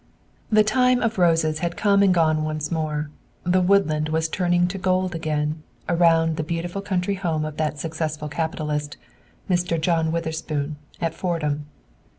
The 0.51 0.63
time 0.63 0.99
of 1.03 1.19
roses 1.19 1.59
had 1.59 1.77
come 1.77 2.01
and 2.01 2.11
gone 2.11 2.43
once 2.43 2.71
more. 2.71 3.11
The 3.43 3.61
woodland 3.61 4.09
was 4.09 4.27
turning 4.27 4.67
to 4.69 4.79
gold 4.79 5.13
again 5.13 5.61
around 5.87 6.37
the 6.37 6.43
beautiful 6.43 6.81
country 6.81 7.13
home 7.13 7.45
of 7.45 7.57
that 7.57 7.77
successful 7.77 8.27
capitalist, 8.27 8.97
Mr. 9.47 9.79
John 9.79 10.11
Witherspoon, 10.11 10.77
at 10.99 11.13
Fordham. 11.13 11.67